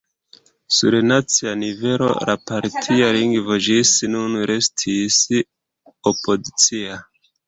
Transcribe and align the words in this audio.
Sur 0.75 0.95
nacia 1.09 1.51
nivelo 1.63 2.07
la 2.29 2.33
partia 2.51 3.09
ligo 3.17 3.57
ĝis 3.67 3.91
nun 4.15 4.39
restis 4.53 5.19
opozicia. 6.13 6.97